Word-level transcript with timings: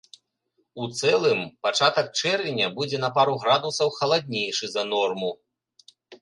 У 0.83 0.85
цэлым 0.99 1.39
пачатак 1.67 2.07
чэрвеня 2.21 2.67
будзе 2.79 2.97
на 3.05 3.09
пару 3.19 3.35
градусаў 3.45 3.93
халаднейшы 3.99 4.65
за 4.73 4.83
норму. 4.95 5.31